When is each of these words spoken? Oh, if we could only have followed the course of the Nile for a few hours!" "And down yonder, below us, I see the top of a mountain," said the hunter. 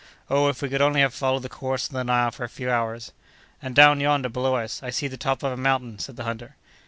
Oh, 0.31 0.47
if 0.47 0.63
we 0.63 0.69
could 0.69 0.81
only 0.81 1.01
have 1.01 1.13
followed 1.13 1.43
the 1.43 1.47
course 1.47 1.85
of 1.85 1.93
the 1.93 2.03
Nile 2.03 2.31
for 2.31 2.43
a 2.43 2.49
few 2.49 2.71
hours!" 2.71 3.11
"And 3.61 3.75
down 3.75 3.99
yonder, 3.99 4.29
below 4.29 4.55
us, 4.55 4.81
I 4.81 4.89
see 4.89 5.07
the 5.07 5.15
top 5.15 5.43
of 5.43 5.51
a 5.51 5.57
mountain," 5.57 5.99
said 5.99 6.15
the 6.15 6.23
hunter. 6.23 6.55